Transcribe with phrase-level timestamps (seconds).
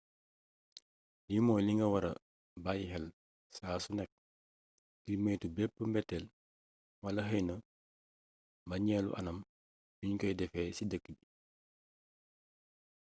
[1.27, 2.11] lii mooy li nga wara
[2.63, 3.05] bayyi xel
[3.55, 4.11] saa su nekk
[5.01, 6.25] ngir moytu bépp mbeteel
[7.03, 7.55] wala xeyna
[8.65, 9.37] mbañeelu anam
[9.99, 11.25] yuñ koy defee ci dëkk bi